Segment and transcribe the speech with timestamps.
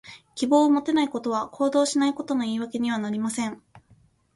[0.33, 3.61] 希望を持てないことは、行動しないことの言い訳にはなりません。